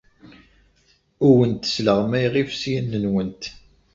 Ur 1.27 1.35
awent-sleɣmayeɣ 1.43 2.33
ifesyanen-nwent. 2.43 3.43